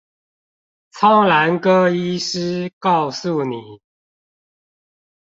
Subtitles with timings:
[0.93, 3.83] 蒼藍鴿醫師告訴你